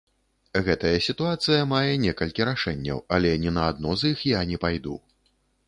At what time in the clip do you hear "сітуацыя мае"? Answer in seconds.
1.07-1.91